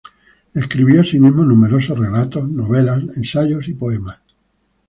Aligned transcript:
Escribió 0.55 1.01
asimismo 1.01 1.43
numerosos 1.43 1.99
relatos, 1.99 2.49
novelas, 2.49 3.03
ensayos 3.17 3.67
y 3.67 3.75
poemas. 3.75 4.17